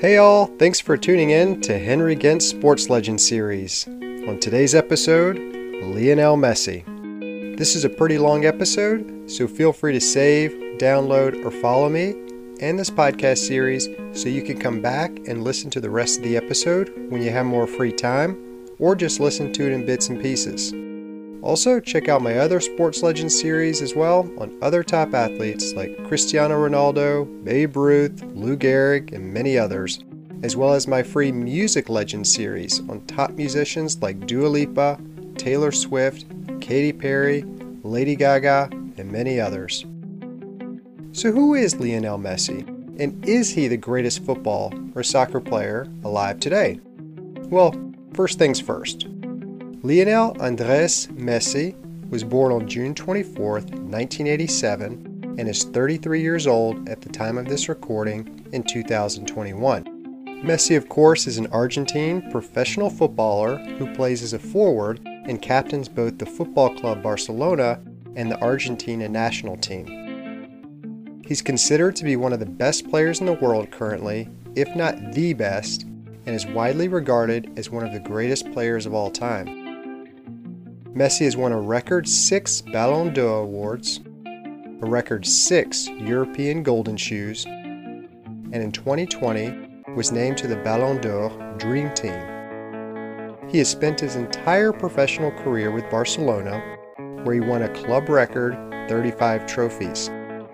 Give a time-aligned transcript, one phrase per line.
[0.00, 3.84] Hey all, thanks for tuning in to Henry Gent's Sports Legend series.
[3.88, 5.38] On today's episode,
[5.82, 6.84] Lionel Messi.
[7.58, 12.10] This is a pretty long episode, so feel free to save, download, or follow me
[12.60, 16.22] and this podcast series so you can come back and listen to the rest of
[16.22, 18.38] the episode when you have more free time,
[18.78, 20.72] or just listen to it in bits and pieces.
[21.42, 25.96] Also, check out my other Sports Legends series as well on other top athletes like
[26.06, 30.00] Cristiano Ronaldo, Babe Ruth, Lou Gehrig, and many others,
[30.42, 35.00] as well as my free Music Legends series on top musicians like Dua Lipa,
[35.36, 36.26] Taylor Swift,
[36.60, 37.44] Katy Perry,
[37.82, 39.86] Lady Gaga, and many others.
[41.12, 42.66] So, who is Lionel Messi?
[43.00, 46.80] And is he the greatest football or soccer player alive today?
[47.44, 47.74] Well,
[48.12, 49.06] first things first.
[49.82, 51.76] Lionel Andres Messi
[52.10, 57.46] was born on June 24, 1987, and is 33 years old at the time of
[57.46, 59.84] this recording in 2021.
[60.42, 65.88] Messi, of course, is an Argentine professional footballer who plays as a forward and captains
[65.88, 67.80] both the Football Club Barcelona
[68.16, 71.22] and the Argentina national team.
[71.24, 75.12] He's considered to be one of the best players in the world currently, if not
[75.12, 79.57] the best, and is widely regarded as one of the greatest players of all time.
[80.98, 84.00] Messi has won a record six Ballon d'Or awards,
[84.82, 91.30] a record six European Golden Shoes, and in 2020 was named to the Ballon d'Or
[91.56, 92.20] Dream Team.
[93.48, 96.60] He has spent his entire professional career with Barcelona,
[97.22, 98.54] where he won a club record
[98.88, 100.08] 35 trophies,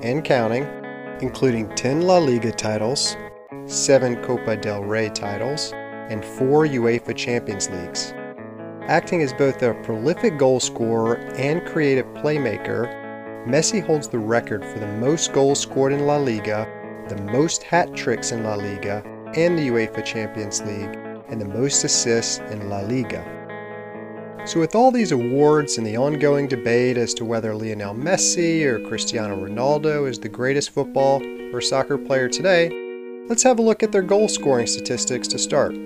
[0.00, 0.66] and counting,
[1.20, 3.14] including 10 La Liga titles,
[3.66, 8.14] 7 Copa del Rey titles, and 4 UEFA Champions Leagues.
[8.90, 12.88] Acting as both a prolific goal scorer and creative playmaker,
[13.46, 16.66] Messi holds the record for the most goals scored in La Liga,
[17.08, 19.00] the most hat tricks in La Liga
[19.36, 23.24] and the UEFA Champions League, and the most assists in La Liga.
[24.44, 28.84] So, with all these awards and the ongoing debate as to whether Lionel Messi or
[28.88, 31.22] Cristiano Ronaldo is the greatest football
[31.54, 32.70] or soccer player today,
[33.28, 35.76] let's have a look at their goal scoring statistics to start.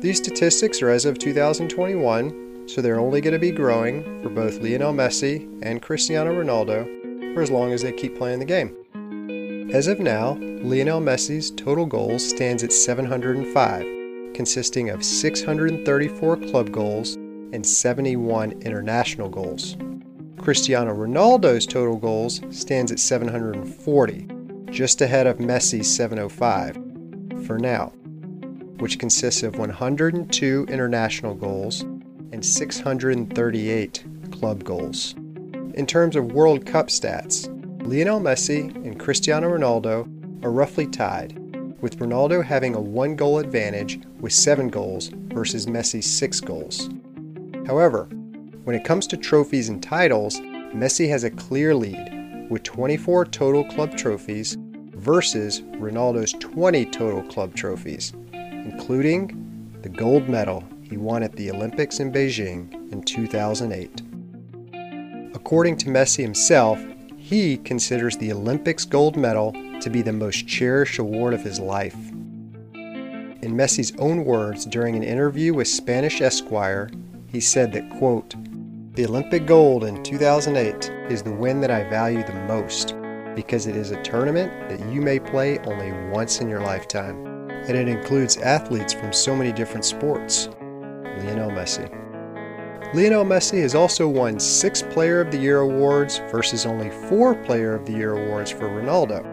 [0.00, 4.58] These statistics are as of 2021, so they're only going to be growing for both
[4.60, 9.68] Lionel Messi and Cristiano Ronaldo for as long as they keep playing the game.
[9.74, 17.16] As of now, Lionel Messi's total goals stands at 705, consisting of 634 club goals
[17.52, 19.76] and 71 international goals.
[20.38, 24.28] Cristiano Ronaldo's total goals stands at 740,
[24.70, 27.92] just ahead of Messi's 705 for now
[28.80, 31.82] which consists of 102 international goals
[32.32, 35.14] and 638 club goals.
[35.74, 37.46] In terms of World Cup stats,
[37.86, 41.36] Lionel Messi and Cristiano Ronaldo are roughly tied,
[41.80, 46.88] with Ronaldo having a one goal advantage with seven goals versus Messi's six goals.
[47.66, 48.04] However,
[48.64, 50.40] when it comes to trophies and titles,
[50.74, 54.56] Messi has a clear lead with 24 total club trophies
[54.94, 58.12] versus Ronaldo's 20 total club trophies
[58.64, 64.02] including the gold medal he won at the Olympics in Beijing in 2008.
[65.34, 66.82] According to Messi himself,
[67.16, 71.96] he considers the Olympics gold medal to be the most cherished award of his life.
[72.74, 76.90] In Messi's own words during an interview with Spanish Esquire,
[77.28, 78.34] he said that, quote,
[78.94, 82.96] the Olympic gold in 2008 is the win that I value the most
[83.36, 87.29] because it is a tournament that you may play only once in your lifetime
[87.70, 90.48] and it includes athletes from so many different sports.
[91.18, 91.88] Lionel Messi.
[92.92, 97.76] Lionel Messi has also won six Player of the Year awards versus only four Player
[97.76, 99.24] of the Year awards for Ronaldo.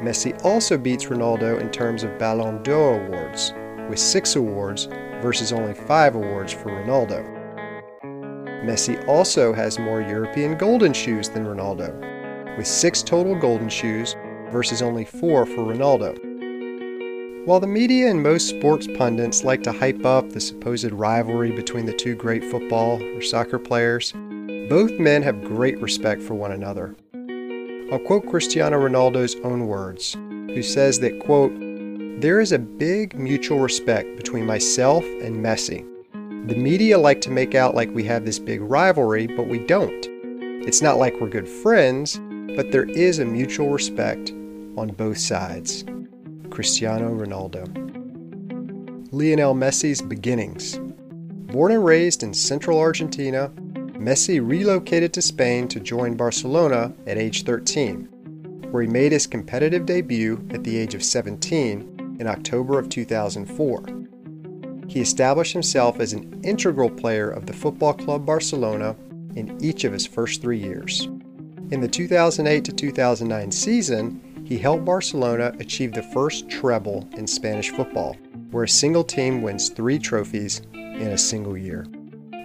[0.00, 3.52] Messi also beats Ronaldo in terms of Ballon d'Or awards,
[3.90, 4.86] with six awards
[5.20, 7.28] versus only five awards for Ronaldo.
[8.62, 14.14] Messi also has more European golden shoes than Ronaldo, with six total golden shoes
[14.52, 16.33] versus only four for Ronaldo.
[17.44, 21.84] While the media and most sports pundits like to hype up the supposed rivalry between
[21.84, 24.12] the two great football or soccer players,
[24.70, 26.96] both men have great respect for one another.
[27.92, 31.52] I'll quote Cristiano Ronaldo's own words, who says that, quote,
[32.22, 35.86] there is a big mutual respect between myself and Messi.
[36.48, 40.06] The media like to make out like we have this big rivalry, but we don't.
[40.66, 42.18] It's not like we're good friends,
[42.56, 44.30] but there is a mutual respect
[44.78, 45.84] on both sides.
[46.54, 47.66] Cristiano Ronaldo.
[49.12, 50.78] Lionel Messi's beginnings.
[51.52, 53.50] Born and raised in central Argentina,
[53.98, 58.04] Messi relocated to Spain to join Barcelona at age 13,
[58.70, 63.84] where he made his competitive debut at the age of 17 in October of 2004.
[64.86, 68.94] He established himself as an integral player of the Football Club Barcelona
[69.34, 71.08] in each of his first three years.
[71.72, 77.70] In the 2008 to 2009 season, he helped Barcelona achieve the first treble in Spanish
[77.70, 78.16] football,
[78.50, 81.86] where a single team wins three trophies in a single year.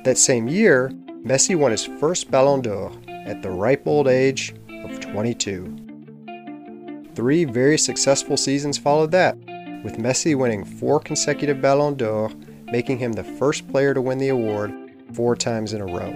[0.06, 0.92] That same year,
[1.26, 2.92] Messi won his first Ballon d'Or
[3.26, 4.56] at the ripe old age
[4.86, 7.10] of 22.
[7.16, 9.38] Three very successful seasons followed that,
[9.84, 12.32] with Messi winning four consecutive Ballon d'Or,
[12.72, 14.74] making him the first player to win the award
[15.14, 16.16] four times in a row.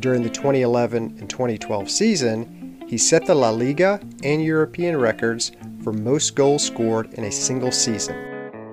[0.00, 5.52] During the 2011 and 2012 season, he set the La Liga and European records
[5.82, 8.14] for most goals scored in a single season,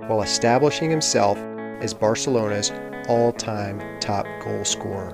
[0.10, 1.38] while establishing himself
[1.80, 2.74] as Barcelona's
[3.08, 5.14] all time top goal scorer.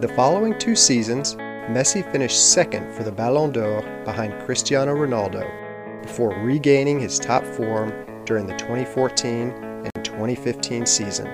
[0.00, 6.30] The following two seasons, Messi finished second for the Ballon d'Or behind Cristiano Ronaldo before
[6.30, 7.92] regaining his top form
[8.24, 11.28] during the 2014 and 2015 season,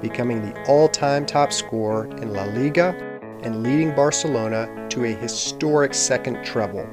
[0.00, 3.11] becoming the all time top scorer in La Liga
[3.42, 6.84] and leading Barcelona to a historic second treble,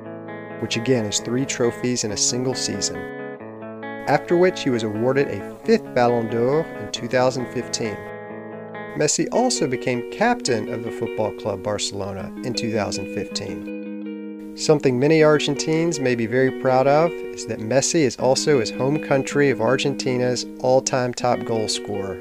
[0.59, 2.97] which again is three trophies in a single season.
[4.07, 7.95] After which he was awarded a fifth Ballon d'Or in 2015.
[8.97, 14.57] Messi also became captain of the Football Club Barcelona in 2015.
[14.57, 18.99] Something many Argentines may be very proud of is that Messi is also his home
[18.99, 22.19] country of Argentina's all time top goal scorer,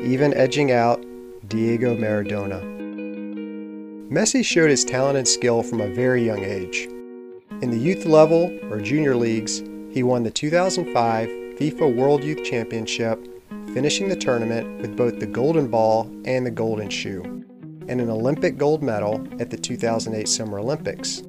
[0.00, 1.04] even edging out
[1.48, 2.79] Diego Maradona.
[4.10, 6.88] Messi showed his talent and skill from a very young age.
[7.62, 9.62] In the youth level, or junior leagues,
[9.92, 13.24] he won the 2005 FIFA World Youth Championship,
[13.72, 17.22] finishing the tournament with both the Golden Ball and the Golden Shoe,
[17.86, 21.20] and an Olympic gold medal at the 2008 Summer Olympics.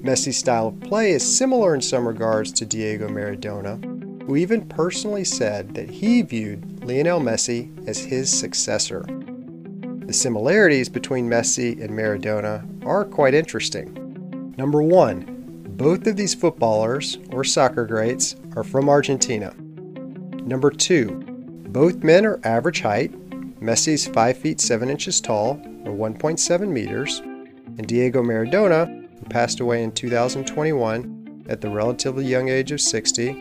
[0.00, 3.82] Messi's style of play is similar in some regards to Diego Maradona,
[4.28, 9.04] who even personally said that he viewed Lionel Messi as his successor.
[10.06, 14.54] The similarities between Messi and Maradona are quite interesting.
[14.56, 19.52] Number one, both of these footballers, or soccer greats, are from Argentina.
[20.44, 21.10] Number two,
[21.70, 23.10] both men are average height.
[23.60, 28.86] Messi's 5 feet 7 inches tall, or 1.7 meters, and Diego Maradona,
[29.18, 33.32] who passed away in 2021 at the relatively young age of 60,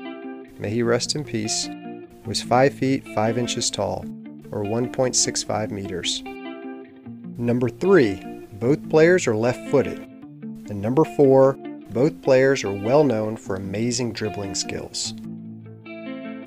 [0.57, 1.69] may he rest in peace,
[2.25, 4.03] was 5 feet 5 inches tall,
[4.51, 6.23] or 1.65 meters.
[7.37, 8.23] Number three,
[8.53, 9.99] both players are left footed.
[9.99, 11.57] And number four,
[11.91, 15.13] both players are well known for amazing dribbling skills.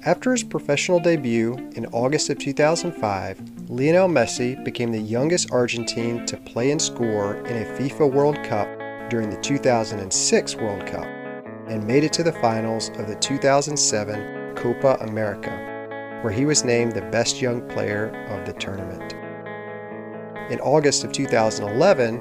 [0.06, 6.38] After his professional debut in August of 2005, Lionel Messi became the youngest Argentine to
[6.38, 8.68] play and score in a FIFA World Cup
[9.10, 11.06] during the 2006 World Cup
[11.66, 15.50] and made it to the finals of the 2007 Copa America,
[16.22, 19.17] where he was named the best young player of the tournament.
[20.50, 22.20] In August of 2011,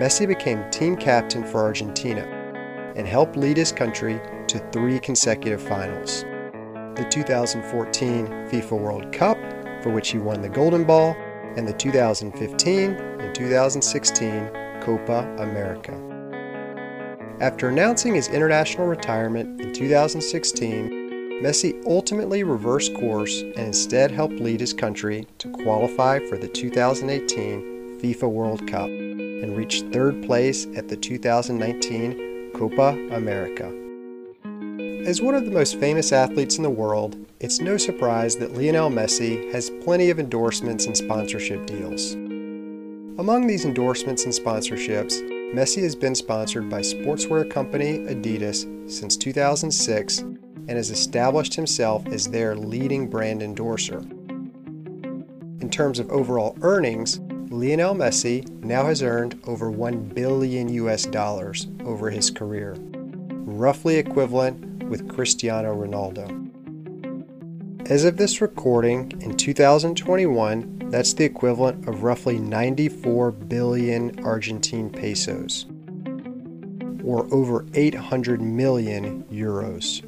[0.00, 2.22] Messi became team captain for Argentina
[2.96, 6.24] and helped lead his country to three consecutive finals
[6.96, 9.38] the 2014 FIFA World Cup,
[9.84, 11.14] for which he won the Golden Ball,
[11.56, 14.50] and the 2015 and 2016
[14.80, 15.92] Copa America.
[17.40, 20.97] After announcing his international retirement in 2016,
[21.42, 28.00] Messi ultimately reversed course and instead helped lead his country to qualify for the 2018
[28.00, 33.72] FIFA World Cup and reached third place at the 2019 Copa America.
[35.06, 38.90] As one of the most famous athletes in the world, it's no surprise that Lionel
[38.90, 42.14] Messi has plenty of endorsements and sponsorship deals.
[43.18, 45.20] Among these endorsements and sponsorships,
[45.54, 50.24] Messi has been sponsored by sportswear company Adidas since 2006
[50.68, 53.98] and has established himself as their leading brand endorser.
[55.60, 57.18] In terms of overall earnings,
[57.50, 64.84] Lionel Messi now has earned over 1 billion US dollars over his career, roughly equivalent
[64.84, 66.44] with Cristiano Ronaldo.
[67.90, 75.64] As of this recording in 2021, that's the equivalent of roughly 94 billion Argentine pesos,
[77.02, 80.02] or over 800 million euros.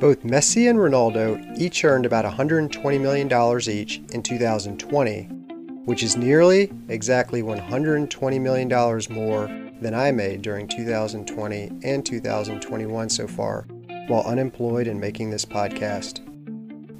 [0.00, 5.22] Both Messi and Ronaldo each earned about $120 million each in 2020,
[5.84, 8.68] which is nearly exactly $120 million
[9.10, 9.46] more
[9.80, 13.66] than I made during 2020 and 2021 so far
[14.08, 16.26] while unemployed and making this podcast.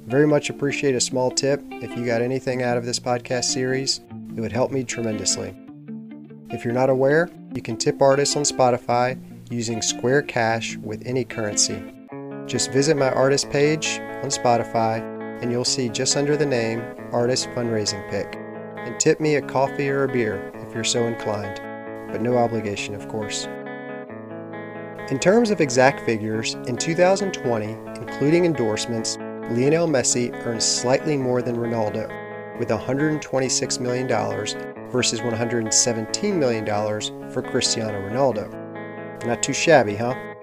[0.07, 1.61] Very much appreciate a small tip.
[1.69, 3.99] If you got anything out of this podcast series,
[4.35, 5.53] it would help me tremendously.
[6.49, 9.19] If you're not aware, you can tip artists on Spotify
[9.51, 11.94] using Square Cash with any currency.
[12.45, 14.99] Just visit my artist page on Spotify
[15.41, 18.35] and you'll see just under the name Artist Fundraising Pick.
[18.77, 21.59] And tip me a coffee or a beer if you're so inclined,
[22.11, 23.47] but no obligation, of course.
[25.09, 27.65] In terms of exact figures, in 2020,
[27.99, 29.17] including endorsements,
[29.51, 32.09] Lionel Messi earned slightly more than Ronaldo,
[32.59, 34.07] with $126 million
[34.91, 36.65] versus $117 million
[37.31, 39.25] for Cristiano Ronaldo.
[39.25, 40.34] Not too shabby, huh?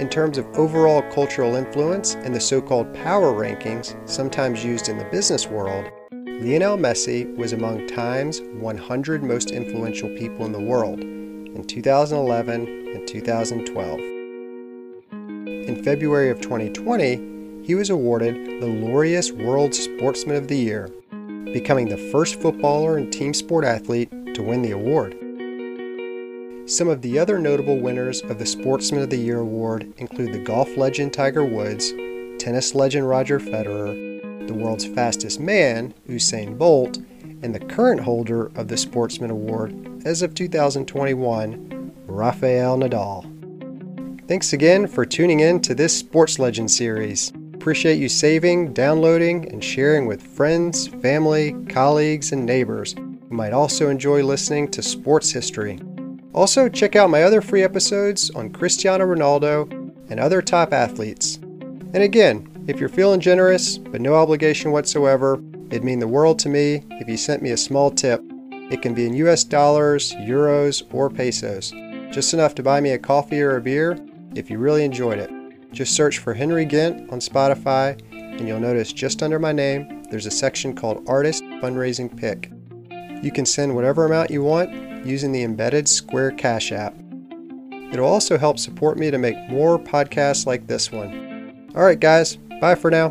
[0.00, 4.96] In terms of overall cultural influence and the so called power rankings, sometimes used in
[4.96, 11.00] the business world, Lionel Messi was among Time's 100 most influential people in the world
[11.00, 12.66] in 2011
[12.96, 14.00] and 2012.
[15.68, 20.88] In February of 2020, he was awarded the Laureus World Sportsman of the Year,
[21.52, 25.14] becoming the first footballer and team sport athlete to win the award.
[26.70, 30.38] Some of the other notable winners of the Sportsman of the Year award include the
[30.38, 31.90] golf legend Tiger Woods,
[32.38, 36.98] tennis legend Roger Federer, the world's fastest man, Usain Bolt,
[37.42, 44.28] and the current holder of the Sportsman Award as of 2021, Rafael Nadal.
[44.28, 47.32] Thanks again for tuning in to this Sports Legend series.
[47.52, 53.88] Appreciate you saving, downloading, and sharing with friends, family, colleagues, and neighbors who might also
[53.88, 55.80] enjoy listening to sports history.
[56.32, 59.68] Also, check out my other free episodes on Cristiano Ronaldo
[60.10, 61.36] and other top athletes.
[61.36, 66.48] And again, if you're feeling generous, but no obligation whatsoever, it'd mean the world to
[66.48, 68.22] me if you sent me a small tip.
[68.70, 71.72] It can be in US dollars, euros, or pesos.
[72.12, 73.98] Just enough to buy me a coffee or a beer
[74.36, 75.30] if you really enjoyed it.
[75.72, 80.26] Just search for Henry Gent on Spotify, and you'll notice just under my name there's
[80.26, 82.50] a section called Artist Fundraising Pick.
[83.22, 86.94] You can send whatever amount you want using the embedded Square Cash app.
[87.92, 91.70] It'll also help support me to make more podcasts like this one.
[91.74, 93.10] All right, guys, bye for now.